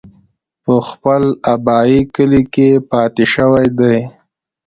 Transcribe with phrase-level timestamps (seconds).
[0.63, 1.23] پۀ خپل
[1.53, 3.95] ابائي کلي کښې پاتې شوے دے۔